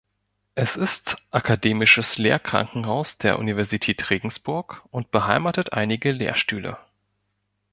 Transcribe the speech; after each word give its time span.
Es 0.55 0.77
ist 0.77 1.15
akademisches 1.29 2.17
Lehrkrankenhaus 2.17 3.19
der 3.19 3.37
Universität 3.37 4.09
Regensburg 4.09 4.83
und 4.89 5.11
beheimatet 5.11 5.73
einige 5.73 6.11
Lehrstühle. 6.11 6.79